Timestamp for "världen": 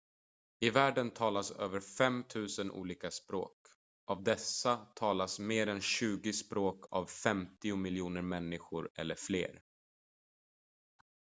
0.69-1.11